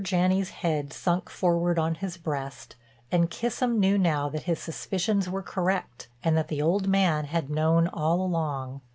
[0.03, 2.75] Janney's head sunk forward on his breast,
[3.11, 7.51] and Kissam knew now that his suspicions were correct and that the old man had
[7.51, 8.81] known all along.